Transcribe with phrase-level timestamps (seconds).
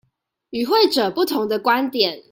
[0.49, 2.23] 與會者不同的觀點